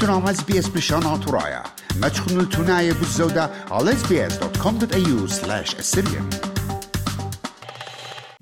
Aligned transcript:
تنام 0.00 0.28
اس 0.28 0.42
بي 0.42 0.58
اس 0.58 0.68
بشان 0.68 1.06
عطرايا 1.06 1.62
ما 2.00 2.08
تخنوا 2.08 2.42
التناية 2.42 2.92
بالزودة 2.92 3.50
على 3.70 3.92
sbs.com.au 3.92 5.28
slash 5.28 5.74
assyrian 5.74 6.36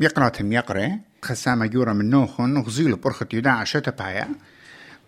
يقراتهم 0.00 0.52
يقرأ 0.52 0.98
خسامة 1.22 1.66
جورا 1.66 1.92
من 1.92 2.10
نوخن 2.10 2.56
وغزيل 2.56 2.96
برخة 2.96 3.26
يداع 3.32 3.64
شتبايا 3.64 4.28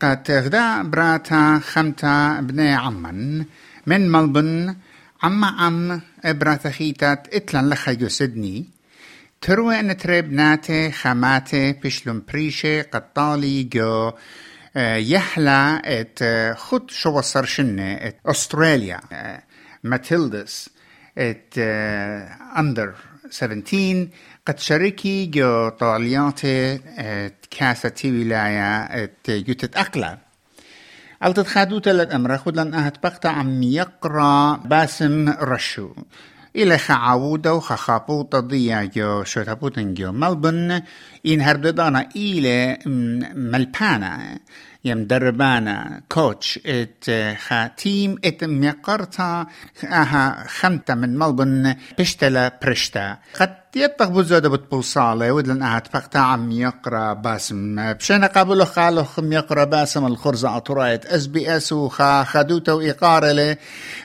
قد 0.00 0.30
غدا 0.30 0.82
براتا 0.82 1.58
خمتا 1.58 2.40
بني 2.40 2.74
عمن. 2.74 3.44
من 3.86 4.12
ملبن 4.12 4.76
عم 5.22 5.44
عم 5.44 6.00
براتا 6.24 6.70
خيتات 6.70 7.34
اتلان 7.34 7.68
لخا 7.68 7.92
يسدني 8.00 8.66
تروي 9.40 9.80
ان 9.80 9.96
تريب 9.96 10.32
ناتي 10.32 10.90
خماتي 10.90 11.72
بشلم 11.72 12.22
بريشي 12.28 12.82
قطالي 12.82 13.62
جو 13.62 14.12
يحلى 14.76 15.82
ات 15.84 16.18
خد 16.58 16.90
شو 16.90 17.10
وصر 17.10 17.44
شنة 17.44 17.94
ات 17.94 18.16
أستراليا 18.26 19.00
ماتيلدس 19.84 20.70
ات 21.18 21.58
اندر 22.58 22.94
17 23.30 24.08
قد 24.46 24.58
شركي 24.58 25.26
جو 25.26 25.68
طالياتي 25.68 26.78
كاسة 27.50 27.92
ولاية 28.04 29.10
يوتت 29.28 29.76
أقلع. 29.76 30.18
ألتت 31.24 31.46
خادو 31.46 31.78
تلت 31.78 32.10
أمر 32.10 32.38
خد 32.38 32.56
لن 32.56 32.74
أهت 32.74 33.02
بقتا 33.02 33.28
عم 33.28 33.62
يقرأ 33.62 34.56
باسم 34.56 35.28
رشو. 35.28 35.94
إلى 36.56 36.78
خعاودة 36.78 37.54
وخخابوطة 37.54 38.40
ضيا 38.40 38.84
جو 38.84 39.24
شوتابوتن 39.24 39.94
جو 39.94 40.12
ملبن 40.12 40.82
إن 41.26 41.40
هرددانا 41.40 42.08
إلى 42.16 42.78
ملبانا. 43.34 44.38
يم 44.86 45.04
دربانا 45.06 46.02
كوتش 46.08 46.60
ات 46.66 47.04
خا 47.38 47.66
تيم 47.66 48.18
ات 48.24 48.44
ميقرتا 48.44 49.46
أها 49.84 50.44
خمتا 50.48 50.94
من 50.94 51.18
ملبن 51.18 51.74
بشتلا 51.98 52.58
برشتا 52.62 53.18
قد 53.40 53.56
يطق 53.76 54.08
بزودة 54.08 54.48
بتبوصالة 54.48 55.32
ودلن 55.32 55.62
اهات 55.62 55.86
فقتا 55.86 56.18
عم 56.18 56.50
يقرأ 56.50 57.12
باسم. 57.12 57.92
بشينا 57.92 58.26
قابلو 58.26 58.64
خالو 58.64 59.04
خم 59.04 59.32
يقرأ 59.32 59.64
باسم 59.64 60.06
الخرزة 60.06 60.56
اطرايت 60.56 61.06
اس 61.06 61.26
بي 61.26 61.56
اس 61.56 61.72
وخا 61.72 62.24
خدوتا 62.24 62.72
وإقارة 62.72 63.56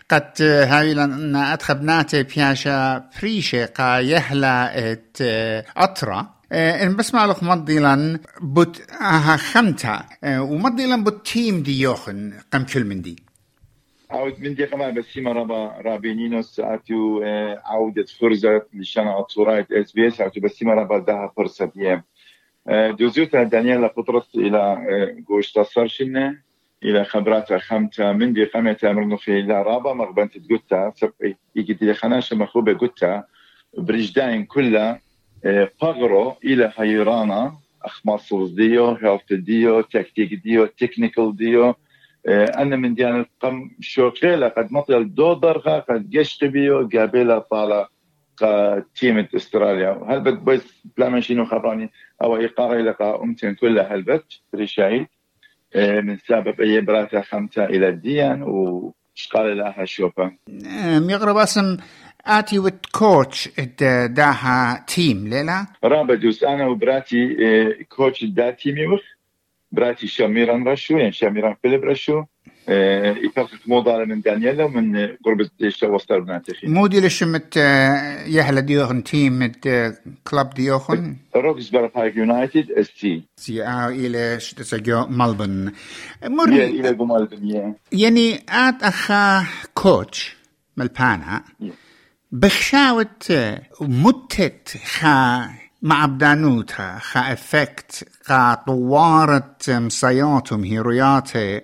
قد 0.10 0.42
هاي 0.42 0.94
لن 0.94 1.36
اتخبناتي 1.36 2.24
بياشا 2.24 3.10
فريشة 3.12 3.66
قا 3.66 4.00
يهلا 4.00 4.92
ات 4.92 5.18
اطرا 5.78 6.41
إن 6.54 6.96
بسمع 6.96 7.26
لك 7.26 7.44
مضيلا 7.44 8.20
بوت 8.42 8.82
آها 8.92 9.38
خمتا. 9.38 10.06
ومضيلا 10.26 11.04
بوت 11.04 11.26
تيم 11.26 11.64
دي 11.64 11.82
يوخن 11.82 12.34
قم 12.54 12.64
كل 12.64 12.84
من 12.84 13.02
دي. 13.02 13.16
عود 14.12 14.40
من 14.40 14.56
دي 14.56 14.66
قما 14.66 14.90
بسيما 14.90 15.32
ربا 15.32 15.82
رابينينو 15.86 16.42
ساعتو 16.42 17.24
عودة 17.66 18.06
فرزة 18.20 18.62
لشان 18.74 19.24
صورايت 19.28 19.72
إس 19.72 19.92
بي 19.92 20.08
إس 20.08 20.22
عودة 20.22 20.42
بسيما 20.42 20.74
ربا 20.74 20.98
دها 20.98 21.32
فرصة 21.38 21.66
ديام 21.76 22.04
دوزوتا 23.00 23.44
دانييلا 23.44 23.88
قطرت 23.88 24.36
إلى 24.36 24.78
قوش 25.28 25.52
تصرشنا 25.52 26.38
إلى 26.84 27.06
خبرات 27.06 27.54
خمتا. 27.54 28.12
من 28.12 28.34
دي 28.34 28.44
قمتا 28.44 28.92
مرنو 28.92 29.18
في 29.18 29.40
إلى 29.40 29.64
رابا 29.64 29.94
مغبنت 29.94 30.38
تقوتا 30.38 30.94
يجي 31.56 31.74
دي 31.74 31.94
خناشة 31.94 32.36
مخوبة 32.36 32.78
قوتا. 32.78 33.24
برجداين 33.78 34.46
كلها 34.46 35.02
بغرو 35.82 36.36
إلى 36.44 36.74
هيرانا 36.78 37.54
اخماصوز 37.84 38.52
ديو 38.54 38.92
هيلث 38.92 39.34
ديو 39.34 39.82
تكتيك 39.82 40.34
ديو 40.34 40.66
تكنيكال 40.66 41.36
ديو. 41.36 41.76
أنا 42.28 42.76
من 42.76 42.94
ديان 42.94 43.26
قم 43.40 43.72
شوقيلا 43.80 44.48
قد 44.48 44.72
مطل 44.72 45.14
دو 45.14 45.34
درغا 45.34 45.80
قد 45.80 46.10
جشت 46.10 46.44
بيو 46.44 46.90
قابيلا 46.94 47.40
طالع 47.40 47.88
تيمة 48.96 49.28
استراليا. 49.36 50.06
هل 50.08 50.20
بد 50.20 50.46
بس 50.46 50.84
بلا 50.98 51.10
ماشينو 51.10 51.46
خبراني 51.46 51.90
أو 52.24 52.38
ايقاري 52.38 52.82
لقى 52.82 53.20
امتن 53.24 53.54
كلها 53.54 53.96
هل 53.96 54.02
بد 54.02 54.24
ريشايد 54.56 55.08
من 55.76 56.18
سبب 56.18 56.62
أي 56.62 56.82
براتا 56.82 57.22
خمسة 57.22 57.66
إلى 57.66 57.90
الديان 57.90 58.44
وشقال 58.44 59.58
لها 59.58 59.86
شوفا 59.86 60.32
يقرب 61.10 61.38
أسم 61.38 61.78
آتي 62.26 62.60
وت 62.60 62.86
كوتش 62.92 63.50
داها 64.06 64.86
تيم 64.88 65.28
ليلا 65.28 65.66
رابا 65.84 66.16
دوس 66.16 66.44
أنا 66.44 66.68
وبراتي 66.68 67.36
كوتش 67.90 68.24
دا 68.24 68.52
تيمي 68.52 68.88
وخ. 68.88 69.02
براتي 69.72 70.08
شاميران 70.08 70.68
رشو 70.68 70.98
يعني 70.98 71.12
شاميران 71.12 71.56
فيليب 71.62 71.84
رشو 71.84 72.24
يفرق 73.26 73.50
موضة 73.68 74.06
من 74.06 74.22
دانييلا 74.22 74.64
ومن 74.64 74.98
قرب 75.26 75.42
الشو 75.62 75.96
وسطر 75.96 76.20
بناتي 76.20 76.54
مودي 76.64 77.00
لشمت 77.00 77.58
يهلا 78.28 78.60
ديوخن 78.60 79.04
تيم 79.04 79.40
مت 79.40 79.94
كلاب 80.28 80.54
ديوخن 80.54 81.16
روكسبر 81.36 81.88
بايك 81.88 82.16
يونايتد 82.16 82.72
اس 82.72 82.94
تي 82.94 83.24
سي 83.38 83.64
آه 83.64 83.88
إلى 83.90 84.40
شتسجو 84.40 85.06
ملبن. 85.06 85.72
مر 86.24 86.50
إلى 86.50 86.92
ملبن 86.92 87.74
يعني 87.92 88.44
آت 88.50 88.84
اخا 88.84 89.46
كوتش 89.74 90.36
ملبانا 90.78 91.44
بخشاوت 92.32 93.34
متت 93.82 94.78
خا 94.86 95.50
مع 95.82 96.06
بدانوتها 96.06 97.00
خا 97.00 97.20
افكت 97.34 98.08
خا 98.24 98.54
طوارت 98.54 99.70
مصياتهم 99.70 100.64
هيروياته 100.64 101.62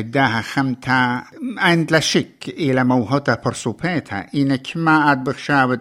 داها 0.00 0.40
خمتا. 0.40 1.24
عند 1.58 1.92
لا 1.92 2.00
شك 2.00 2.48
إلى 2.48 2.84
موهوتا 2.84 3.42
برسوبيتا 3.44 4.26
إنك 4.34 4.66
ما 4.76 4.90
عاد 4.90 5.24
بخشاوت 5.24 5.80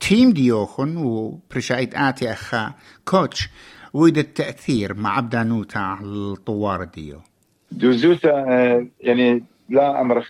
تيم 0.00 0.32
ديوخن 0.32 0.96
وبرشايد 0.96 1.94
آتي 1.94 2.32
أخا 2.32 2.72
كوتش 3.04 3.48
ويد 3.94 4.18
التأثير 4.18 4.94
مع 4.94 5.20
بدانوتا 5.20 5.78
على 5.78 6.06
الطوار 6.06 6.84
ديو 6.84 7.20
دوزوتا 7.72 8.30
يعني 9.00 9.44
لا 9.68 10.00
امرك 10.00 10.24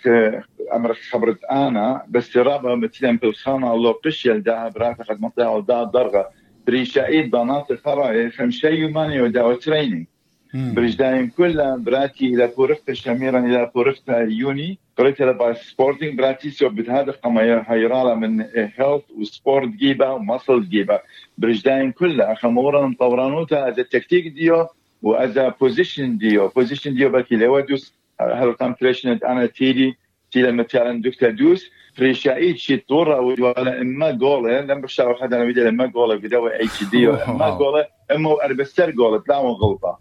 أمرك 0.77 0.97
خبرت 0.97 1.45
أنا 1.45 2.03
بس 2.09 2.37
رابا 2.37 2.75
مثلا 2.75 3.19
بالخانه 3.19 3.77
لو 3.77 3.91
قشيل 3.91 4.43
دا 4.43 4.69
برافق 4.69 5.07
قد 5.07 5.21
مطلع 5.21 5.59
دا 5.59 5.85
درغة. 5.85 6.31
بريشايد 6.67 7.31
بنات 7.31 7.71
الفراي 7.71 8.31
خمشي 8.31 8.69
يوماني 8.69 9.23
ودا 9.23 9.55
تريننج 9.55 10.07
برجدايم 10.55 11.31
كلها 11.37 11.77
براتي 11.77 12.27
إلى 12.27 12.47
بورفتا 12.57 12.95
شميرا 12.95 13.39
إلى 13.39 13.71
بورفتا 13.75 14.19
يوني 14.19 14.79
قريت 14.99 15.21
لها 15.21 15.53
سبورتنج 15.53 16.19
براتي 16.19 16.51
سو 16.51 16.69
بتهدف 16.69 17.17
قما 17.17 17.65
هيرالا 17.69 18.15
من 18.15 18.41
هيلث 18.55 19.03
وسبورت 19.19 19.69
جيبا 19.69 20.09
ومسل 20.09 20.69
جيبا 20.69 21.01
برجدايم 21.39 21.91
كلها 21.91 22.35
خمورا 22.35 22.87
مطورانوتا 22.87 23.69
از 23.69 23.79
التكتيك 23.79 24.29
ديو 24.29 24.67
واز 25.03 25.39
بوزيشن 25.39 26.19
ديو. 26.19 26.49
بوزيشن 26.49 26.95
ديو 26.95 27.09
باكي 27.09 27.37
لودوس 27.37 27.95
هل 28.21 28.53
قام 28.53 28.73
تريشنت 28.73 29.25
أنا 29.25 29.47
تيدي 29.47 29.97
تيلا 30.35 30.51
مثلا 30.51 31.03
دكتور 31.03 31.31
دوس 31.31 31.71
فريشايد 31.97 32.57
شي 32.57 32.77
طورة 32.77 33.21
ولا 33.21 33.81
اما 33.81 34.11
جولة 34.11 34.61
لم 34.61 34.81
بشتغل 34.81 35.17
حدا 35.17 35.37
أنا 35.37 35.45
بدي 35.45 35.69
اما 35.69 35.87
جولة 35.87 36.15
بدوي 36.15 36.65
اتش 36.65 36.85
دي 36.85 37.09
اما 37.09 37.59
جولة 37.59 37.87
اما 38.15 38.45
اربستر 38.45 38.91
جولة 38.91 39.19
تلاقوا 39.19 39.55
غلطة 39.63 39.99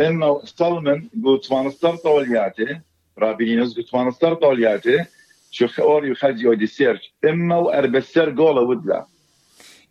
اما 0.00 0.40
سولمن 0.44 1.08
قلت 1.24 1.52
وانستر 1.52 1.96
طولياتي 1.96 2.80
رابينينوس 3.18 3.76
قلت 3.76 3.94
وانستر 3.94 4.34
طولياتي 4.34 5.04
شو 5.50 5.66
خوري 5.66 6.10
وخزي 6.10 6.46
ودي 6.46 6.66
سيرش 6.66 7.14
اما 7.24 7.56
واربستر 7.56 8.30
جولة 8.30 8.60
ودلا 8.60 9.06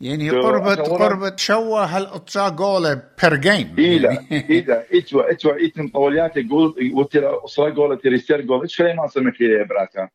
يعني 0.02 0.30
قربت 0.30 0.80
قربت 0.80 1.40
شوى 1.40 1.85
هالقطشا 1.85 2.50
جولة 2.50 3.02
بير 3.22 3.35
جيم 3.35 3.76
إيلا 3.79 4.17
إيلا 4.32 4.85
إتوا 4.94 5.32
إتوا 5.32 5.66
إتن 5.66 5.88
طوليات 5.88 6.38
يقول 6.38 6.91
وترى 6.94 7.40
أسرة 7.46 7.70
جولة 7.70 7.96
ترى 7.96 8.17
سير 8.17 8.41
جولة 8.41 8.64
إيش 8.64 8.78
خلي 8.78 8.94
ما 8.94 9.08
سمك 9.08 9.41
لي 9.41 9.64
براتا؟ 9.64 10.09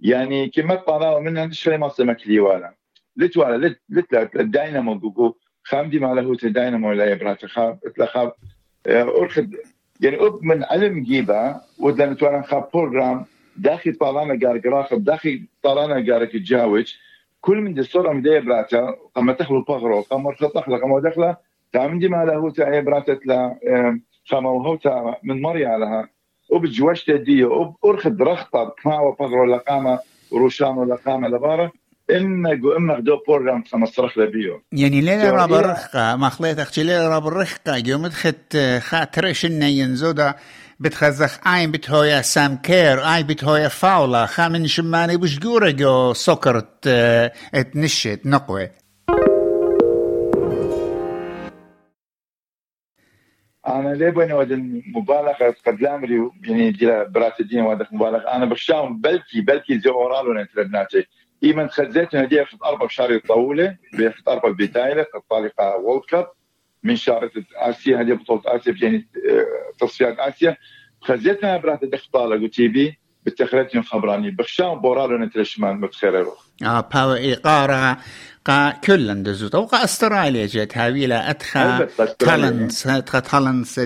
يعني 0.00 0.48
كما 0.48 0.74
طالعوا 0.74 1.20
منها 1.20 1.44
إيش 1.44 1.64
خلي 1.64 1.78
ما 1.78 1.88
سمك 1.88 2.26
لي 2.26 2.40
ولا 2.40 2.74
لت 3.16 3.36
ولا 3.36 3.66
لت 3.66 3.80
لت 3.88 4.36
الدينامو 4.36 4.98
جوجو 4.98 5.34
خامدي 5.64 5.98
ما 5.98 6.14
له 6.14 6.32
الدينامو 6.44 6.88
ولا 6.88 7.14
براتا. 7.14 7.46
خاب 7.46 7.78
اتلا 7.86 8.06
خاب 8.06 8.32
أرخد 8.86 9.54
يعني 10.00 10.16
أب 10.16 10.38
من 10.42 10.64
علم 10.64 11.02
جيبا 11.02 11.60
ودنا 11.78 12.14
توانا 12.14 12.42
خاب 12.42 12.68
بروجرام 12.74 13.24
داخل 13.56 13.94
طالعنا 13.94 14.34
جارجراخ 14.34 14.94
داخل 14.94 15.46
طالعنا 15.62 16.00
جارك 16.00 16.32
تجاوج 16.32 16.94
كل 17.42 17.56
من 17.56 17.74
دستور 17.74 18.12
مدية 18.12 18.40
براتا 18.40 18.94
قام 19.16 19.32
تخلو 19.32 19.58
البغرو 19.58 20.00
قام 20.00 20.22
مرخط 20.22 20.56
أخلا 20.56 20.76
قام 20.76 20.98
دخلا 20.98 21.36
تعمدي 21.72 22.08
ما 22.08 22.24
له 22.24 22.50
تا 22.50 22.80
براتا 22.80 23.18
لا 23.24 23.58
قام 24.30 24.46
وهو 24.46 24.78
من 25.22 25.42
مريا 25.42 25.78
لها. 25.78 26.08
وبجوشت 26.50 27.10
ديو 27.10 27.52
وبأرخد 27.52 28.22
رخطة 28.22 28.74
كما 28.82 29.00
وبغرو 29.00 29.44
لقامة 29.44 29.98
وروشان 30.30 30.68
ولقامة 30.68 31.28
لبارة 31.28 31.72
إما 32.10 32.54
جو 32.54 32.72
إما 32.76 32.94
غدو 32.94 33.16
بورغام 33.26 33.64
خمس 33.64 33.88
صرخ 33.88 34.18
لبيو 34.18 34.62
يعني 34.72 35.00
ليلة 35.00 35.30
راب 35.30 35.54
الرخقة 35.54 36.16
ما 36.16 36.28
خليت 36.28 36.58
أختي 36.58 36.82
ليلة 36.82 37.08
راب 37.08 37.26
الرخقة 37.26 37.78
جو 37.78 37.98
مدخت 37.98 38.56
خاطرش 38.78 39.46
إنه 39.46 39.66
ينزودا 39.66 40.34
بتخزخ. 40.82 41.46
اين 41.46 41.70
بتهويا 41.70 42.22
سام 42.22 42.56
كير 42.56 42.98
اي 43.14 43.22
بتهويا 43.22 43.68
فاولا 43.68 44.26
خامن 44.26 44.66
شماني 44.66 45.16
بش 45.16 45.38
جو 45.38 46.12
سكرت 46.12 46.86
اتنشت 47.54 48.20
نقوة. 48.24 48.70
آنا 53.68 53.94
ليه 53.94 54.10
بين 54.10 54.32
ود 54.32 54.52
المبالغه 54.52 55.54
قد 55.66 55.80
لا 55.80 55.94
امري 55.94 56.30
يعني 56.44 56.70
دي 56.70 57.04
برات 57.04 57.40
الدين 57.40 57.62
ودك 57.62 57.92
مبالغه 57.92 58.36
آنا 58.36 58.44
بخشاهم 58.44 59.00
بلكي 59.00 59.40
بلكي 59.40 59.78
زي 59.78 59.90
اورالو 59.90 60.34
نتربناتي 60.34 61.06
ايمن 61.44 61.68
خزيت 61.68 62.14
هديه 62.14 62.42
في 62.42 62.56
أربع 62.64 62.86
شهر 62.88 63.18
طويله 63.18 63.76
في 63.92 64.12
أربع 64.28 64.50
بدايه 64.50 65.06
طالقه 65.30 65.76
وولد 65.76 66.02
كاب 66.08 66.26
من 66.82 66.96
شهر 66.96 67.30
آسيا 67.56 68.00
هذه 68.00 68.12
بطولة 68.12 68.42
آسيا 68.46 68.74
يعني 68.82 69.06
تصفيات 69.80 70.18
آسيا. 70.18 70.56
خزيتنا 71.02 71.56
برات 71.56 71.84
دخطاله 71.84 72.36
قلت 72.40 72.60
بي 72.60 72.98
بتخرجني 73.26 73.82
خبراني. 73.82 74.30
بخشاهم 74.30 74.80
بورالو 74.80 75.18
نترشمان 75.18 75.80
متخيرو 75.80 76.32
آه 76.62 76.80
باو 76.94 77.14
إيقارة 77.14 77.98
قا 78.44 78.70
كلن 78.70 79.22
دزوت. 79.22 79.54
أو 79.54 79.64
قا 79.64 79.84
أستراليا 79.84 80.46
جت 80.46 80.78
هاويلا 80.78 81.30
أتخا 81.30 81.88
تالنس 82.18 82.86
أتخا 82.86 83.20
تالنس 83.20 83.80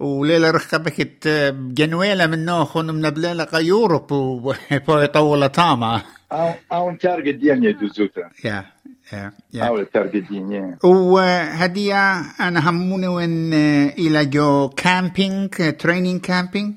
وليلة 0.00 0.50
رخبكت 0.50 1.28
جنويلة 1.54 2.26
من 2.26 2.44
نوخون 2.44 2.90
من 2.90 3.10
بليلة 3.10 3.44
قا 3.44 3.58
يوروب 3.58 4.12
وبو 4.12 4.54
يطول 5.04 5.48
تاما 5.48 6.02
أو 6.32 6.52
أو 6.72 6.96
تارجت 6.96 7.34
ديان 7.34 7.64
يدوزوتا 7.64 8.30
يا 8.44 8.64
يا. 9.12 9.32
أو 9.54 9.84
ديان 10.04 10.76
وهدية 10.84 12.20
أنا 12.20 12.70
هموني 12.70 13.06
وين 13.06 13.54
إلى 13.98 14.24
جو 14.24 14.68
كامبينج 14.68 15.76
تريننج 15.78 16.20
كامبينج 16.20 16.74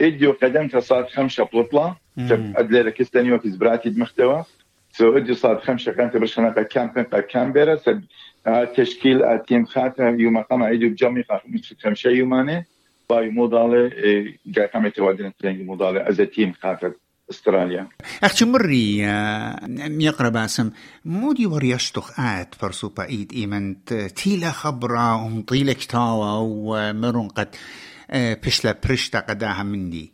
اديو 0.00 0.32
قدمت 0.32 0.76
صارت 0.76 1.08
خمسة 1.10 1.44
بطلة. 1.44 1.96
ادلي 2.18 2.90
كستاني 2.90 3.32
وكز 3.32 3.56
براتي 3.56 3.90
محتوى 3.90 4.44
سو 4.92 5.16
اديو 5.16 5.34
صارت 5.34 5.62
خمسة 5.62 5.92
كانت 5.92 6.16
برشنا 6.16 6.62
كامبين 6.62 7.04
كامبيرا. 7.04 7.76
سب 7.76 8.02
تشكيل 8.76 9.38
تيم 9.48 9.64
خاتها 9.64 10.10
يوم 10.10 10.38
قام 10.38 10.62
اديو 10.62 10.90
بجمي 10.90 11.22
خمسة 11.22 11.76
خمسة 11.82 12.10
يومانه 12.10 12.64
باي 13.10 13.28
مودالة 13.28 13.90
جاي 14.46 14.66
قام 14.66 14.86
يتوادن 14.86 15.32
ترينج 15.38 15.60
مودالة 15.66 16.08
از 16.08 16.16
تيم 16.16 16.52
خاتها 16.52 16.92
استراليا. 17.30 17.88
أختي 18.24 18.44
مري 18.44 18.98
يقرا 20.04 20.28
باسم 20.28 20.70
مودي 21.04 21.46
وريشتخ 21.46 22.20
آت 22.20 22.54
فرسو 22.54 22.88
بايد 22.88 23.32
ايمن 23.32 23.84
تيلا 24.14 24.50
خبرة 24.50 25.24
ومطيلة 25.24 25.72
كتاوة 25.72 26.40
ومرون 26.40 27.28
قد 27.28 27.48
بشلا 28.14 28.78
برشتا 28.88 29.18
قداها 29.18 29.62
مندي. 29.62 30.12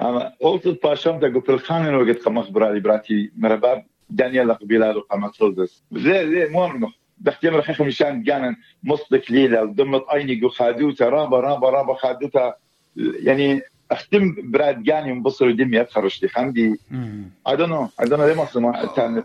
أنا 0.00 0.32
قلت 0.40 0.66
الباشام 0.66 1.20
دا 1.20 1.34
قلت 1.34 1.50
الخان 1.50 1.94
وقت 1.94 2.18
قام 2.18 2.38
اخبر 2.38 2.64
علي 2.64 2.80
براتي 2.80 3.30
مرباب 3.36 3.86
دانيال 4.10 4.52
قبيلة 4.52 5.00
قام 5.00 5.28
تلدس 5.28 5.82
زي 5.92 6.30
زي 6.30 6.48
مو 6.50 6.90
بحكي 7.18 7.50
مرة 7.50 7.76
مشان 7.80 8.24
كان 8.24 8.56
مصدق 8.82 9.22
ليلة 9.30 9.64
ضمت 9.64 10.02
عيني 10.08 10.40
قو 10.40 10.48
خادوتا 10.48 11.08
رابا 11.08 11.40
رابا 11.40 11.70
رابا 11.70 11.94
خادوتا. 11.94 12.54
يعني 12.96 13.60
أختم 13.90 14.34
براد 14.50 14.82
جاني 14.82 15.12
مبصر 15.12 15.50
دمي 15.50 15.80
أتخرج 15.80 16.18
لي 16.22 16.28
خندي. 16.28 16.80
اي 17.48 17.56
دون 17.56 17.68
نو 17.68 17.88
اي 18.00 18.08
دون 18.08 18.18
نو 18.18 18.26
ليه 18.26 18.34
ما 18.34 18.44
سمع 18.44 18.82
الثاني 18.82 19.22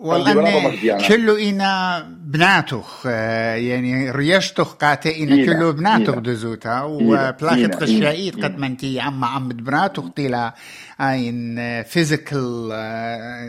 والله 0.00 1.08
كله 1.08 1.50
إنا؟ 1.50 2.06
بناتخ 2.24 3.06
يعني 3.06 4.10
ريشتخ 4.10 4.74
قاتي 4.74 5.24
إنا 5.24 5.46
كله 5.46 5.70
بناتخ 5.70 6.18
دزوتا 6.18 6.82
وبلاخت 6.82 7.74
قشايت 7.82 8.44
قد 8.44 8.58
منتي 8.58 9.00
عم 9.00 9.24
عم 9.24 9.48
بناتخ 9.48 10.04
تيلا 10.16 10.54
آين 11.00 11.56
فيزيكال 11.82 12.68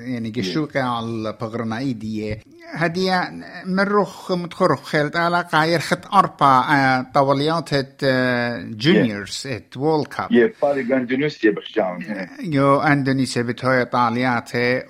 يعني 0.04 0.34
قشوكا 0.38 0.82
على 0.82 1.06
البغرنايدية. 1.06 2.40
هدية 2.74 3.32
مروخ 3.66 4.32
متخرخ 4.32 4.84
خيلت 4.84 5.16
على 5.16 5.46
قاير 5.52 5.80
خط 5.80 6.14
أربع 6.14 7.02
طوليات 7.14 7.70
جونيورز 8.76 9.44
ات 9.48 9.78
وول 9.78 10.06
كاب 10.06 10.52
باري 10.62 10.82
أندونيسيا 10.82 11.52
بخشاون 11.52 12.06
يو 12.40 12.80
أندونيسيا 12.80 13.42
بتهوي 13.42 13.86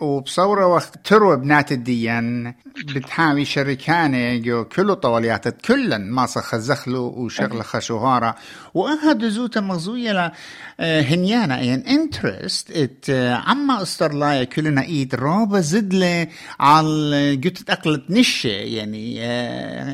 وبصورة 0.02 0.68
وقت 0.68 1.08
تروى 1.08 1.38
بنات 1.52 1.72
الديان 1.72 2.54
بتحاوي 2.96 3.46
شركانة 3.46 4.38
جو 4.38 4.64
كله 4.66 4.94
طوليات 4.94 5.48
كلن 5.66 6.12
ما 6.12 6.26
خزخلو 6.26 7.04
وشغل 7.08 7.64
خشوهارة 7.64 8.36
وأها 8.74 9.30
زوتا 9.30 9.62
مغزوية 9.62 10.32
هنيانا 10.80 11.60
يعني 11.60 11.90
انترست 11.90 12.72
إت 12.72 13.10
عما 13.46 13.82
استرلايا 13.82 14.44
كلنا 14.44 14.82
إيد 14.82 15.16
رابا 15.16 15.60
زدلة 15.60 16.28
على 16.60 17.36
جوت 17.36 17.70
أقلت 17.70 18.04
نشة 18.10 18.48
يعني 18.50 19.22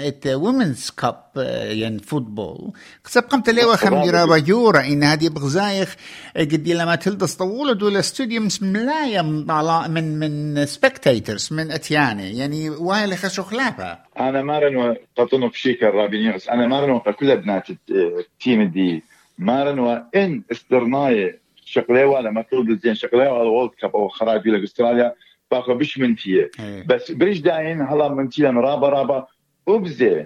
إت 0.07 0.27
وومنز 0.27 0.89
كاب 0.98 1.24
يعني 1.69 2.00
فوتبول 2.00 2.71
قصب 3.06 3.21
قمت 3.21 3.50
ليوا 3.50 3.75
خم 3.75 3.94
رابا 3.94 4.38
يورا 4.38 4.80
إن 4.80 5.04
هذه 5.04 5.30
بغزايخ 5.30 5.95
قد 6.38 6.69
لما 6.69 6.95
تلدس 6.95 7.36
طولة 7.36 7.74
دول 7.74 8.04
ستوديومز 8.04 8.59
ملايا 8.63 9.21
من 9.21 10.19
من 10.19 10.65
سبكتيترز 10.65 11.46
من 11.51 11.71
أتياني. 11.71 12.38
يعني 12.38 12.69
وايل 12.69 13.13
خشو 13.17 13.44
خلافة. 13.44 13.99
أنا 14.19 14.41
مارن 14.41 14.95
قطنو 15.15 15.49
في 15.49 15.59
شيكا 15.59 15.89
رابينيوس 15.89 16.49
أنا 16.49 16.67
مارن 16.67 16.99
كل 16.99 17.38
بنات 17.38 17.67
التيم 17.89 18.63
دي. 18.63 19.03
مارن 19.39 19.79
وان 19.79 20.44
استرناي 20.51 21.39
شقليوا 21.65 22.19
لما 22.19 22.41
تولد 22.41 22.79
زين 22.79 22.95
شقليوا 22.95 23.41
الورلد 23.41 23.71
كاب 23.71 23.95
أو 23.95 24.07
خراج 24.07 24.47
إلى 24.47 24.63
أستراليا 24.63 25.13
باخو 25.51 25.73
بش 25.73 25.97
من 25.97 26.15
تيه 26.15 26.51
بس 26.85 27.11
بريش 27.11 27.39
داين 27.39 27.81
هلا 27.81 28.09
من 28.09 28.29
تيه 28.29 28.49
رابا. 28.49 28.89
رابا 28.89 29.27
وبزي 29.67 30.25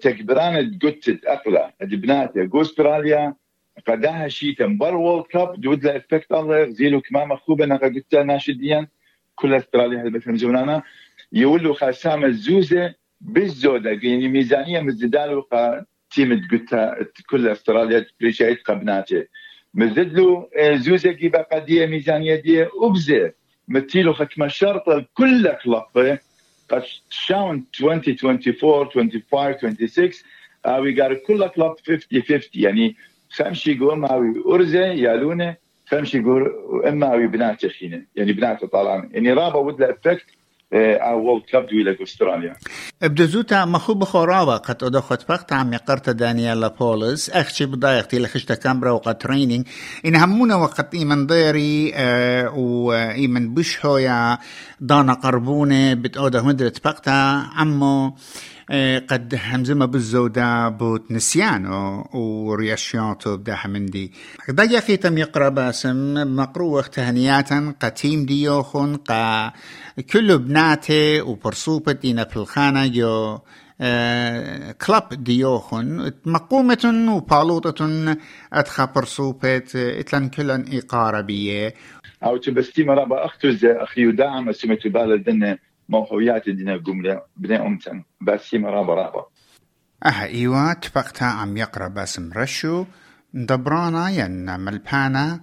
تكبران 0.00 0.78
قلت 0.82 1.20
أقلا. 1.26 1.72
بنات 1.80 2.38
جو 2.38 2.60
أستراليا. 2.62 3.34
قداها 3.88 4.28
شيء 4.28 4.54
تنبر 4.54 4.94
وورلد 4.94 5.26
كاب. 5.26 5.60
دود 5.60 5.84
لا 5.84 5.96
إفكت 5.96 6.32
الله. 6.32 6.68
زيلو 6.68 7.00
كمان 7.00 7.28
مخوبه 7.28 7.64
أنا 7.64 7.76
قلت 7.76 8.14
ناشديا 8.14 8.88
كل 9.38 9.54
استراليا 9.54 10.02
هلبة 10.02 10.20
جونانا 10.26 10.82
يولوا 11.32 11.74
خاسام 11.74 12.24
الزوزه 12.24 12.94
بالزودة 13.20 13.90
يعني 13.90 14.28
ميزانية 14.28 14.80
مزدالو 14.80 15.48
تيم 16.10 16.48
قلت 16.50 17.20
كل 17.30 17.48
استراليا 17.48 18.06
بريشايت 18.20 18.62
قبناته 18.62 19.24
مزدلو 19.74 20.50
زوزة 20.74 21.12
جيبا 21.12 21.42
قديه 21.42 21.86
ميزانية 21.86 22.34
دي 22.34 22.62
وبزه 22.82 23.32
متيلو 23.68 24.14
حكمه 24.14 24.48
شرط 24.48 24.84
كل 25.14 25.52
كلابه 25.64 26.18
قد 26.70 26.82
شاون 27.10 27.66
2024 27.80 28.90
25 28.90 29.72
26 29.74 30.10
uh, 30.66 30.80
we 30.80 30.92
got 30.92 31.12
كل 31.26 31.48
كلاب 31.48 31.74
50 31.86 32.22
50 32.22 32.40
يعني 32.54 32.96
خمشي 33.30 33.72
يقول 33.72 33.98
ماوي 33.98 34.34
أرزة 34.46 34.86
يالونه 34.86 35.56
خمشي 35.90 36.18
يقول؟ 36.18 36.52
إما 36.88 37.26
بنات 37.26 37.66
خينة 37.66 38.02
يعني 38.16 38.32
بنات 38.32 38.64
طالعين 38.64 39.08
يعني 39.12 39.32
رابا 39.32 39.58
ودلا 39.58 39.90
إفكت 39.90 40.26
أو 40.72 41.18
وولد 41.20 41.42
كاب 41.44 41.66
دويلة 41.66 41.96
أستراليا. 42.02 42.56
بدزوتا 43.02 43.64
مخو 43.64 43.94
بخورابا 43.94 44.56
قد 44.56 44.84
ادخت 44.84 45.28
بقت 45.28 45.52
عم 45.52 45.72
يقرت 45.72 46.10
دانيالا 46.10 46.68
بولس 46.68 47.30
اخشي 47.30 47.66
بضايقتي 47.66 48.18
لخشتا 48.18 48.54
كامبرا 48.54 48.90
وقت 48.90 49.22
ترينينج 49.22 49.66
إن 50.06 50.16
همونا 50.16 50.56
وقت 50.56 50.94
إيمن 50.94 51.26
ضيري 51.26 51.92
آه 51.94 52.54
وايمن 52.58 53.54
بشهويا 53.54 54.38
دانا 54.80 55.12
قربونة 55.12 55.94
بتأوده 55.94 56.42
مدرت 56.42 56.84
بقتا 56.84 57.48
عمو 57.56 58.14
قد 59.10 59.34
همزمه 59.34 59.86
بالزودة 59.86 60.68
بوت 60.68 61.12
نسيانو 61.12 62.04
ورياشيونتو 62.14 63.36
بداها 63.36 63.68
مندي 63.68 64.12
دا 64.48 64.62
يخي 64.62 64.96
تم 64.96 65.18
يقرأ 65.18 65.48
باسم 65.48 66.14
مقروة 66.36 66.82
تهنياتا 66.82 67.74
قتيم 67.80 68.26
ديوخن 68.26 68.96
قا 68.96 69.52
كل 70.12 70.38
بناتي 70.38 71.20
وبرصوبة 71.20 71.92
دينا 71.92 72.24
في 72.24 72.36
الخانة 72.36 72.86
جو 72.86 73.38
آه 73.80 74.72
كلاب 74.72 75.08
ديوخن 75.24 76.12
مقومة 76.26 77.08
وبالوطة 77.08 78.16
أدخى 78.52 78.88
برصوبة 78.96 79.62
اتلن 79.74 80.28
كلن 80.28 80.64
إقارة 80.72 81.20
بيه. 81.20 81.74
أو 82.24 82.36
تبستي 82.36 82.84
مرابا 82.84 83.24
أختوز 83.24 83.64
أخي 83.64 84.06
وداعم 84.06 84.52
سمتو 84.52 84.88
بالدنة 84.88 85.58
موهويات 85.88 86.48
دينا 86.48 86.76
قملة 86.76 87.22
بني 87.36 87.66
أمتن 87.66 88.02
باسي 88.20 88.58
مرابا 88.58 88.94
رابا 88.94 89.26
أها 90.06 90.24
إيوا 90.24 90.72
تفقتا 90.72 91.24
عم 91.24 91.56
يقرأ 91.56 91.88
باسم 91.88 92.32
رشو 92.32 92.84
دبرانا 93.34 94.10
ين 94.10 94.60
ملبانا. 94.60 95.40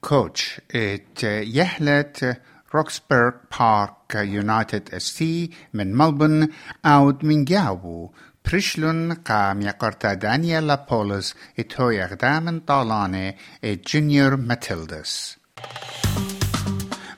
كوتش 0.00 0.60
إت 0.74 1.22
يهلت 1.22 2.40
روكسبرغ 2.74 3.32
بارك 3.60 4.14
يونايتد 4.14 4.94
اس 4.94 5.14
تي 5.16 5.50
من 5.74 5.96
ملبن 5.96 6.48
اوت 6.84 7.24
من 7.24 7.44
جاوو. 7.44 8.14
بريشلون 8.44 9.12
قام 9.12 9.62
يقرتا 9.62 10.14
دانييلا 10.14 10.86
بولس 10.90 11.34
اتو 11.58 11.90
يغدام 11.90 12.58
طالاني 12.58 13.36
جونيور 13.64 14.36
ماتيلدس. 14.36 15.36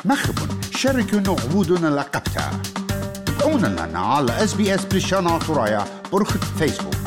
مخبون 0.05 0.61
شاركوا 0.77 1.21
نعبودنا 1.21 1.89
لقبتا 1.89 2.51
تابعونا 3.27 3.67
لنا 3.67 3.99
على 3.99 4.45
اس 4.45 4.55
بي 4.55 4.75
اس 4.75 4.85
بريشانا 4.85 5.39
ترايا 5.39 5.85
برخة 6.13 6.41
فيسبوك 6.59 6.98